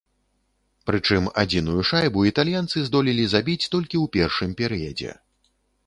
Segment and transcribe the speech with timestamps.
[0.89, 5.11] Прычым адзіную шайбу італьянцы здолелі забіць толькі ў першым перыядзе.